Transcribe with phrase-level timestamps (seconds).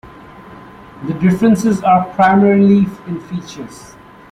[1.05, 3.95] The differences are primarily in features.